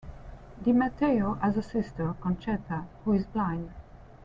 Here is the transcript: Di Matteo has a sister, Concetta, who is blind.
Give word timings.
Di 0.63 0.73
Matteo 0.73 1.35
has 1.43 1.57
a 1.57 1.61
sister, 1.61 2.15
Concetta, 2.19 2.87
who 3.05 3.13
is 3.13 3.27
blind. 3.27 3.69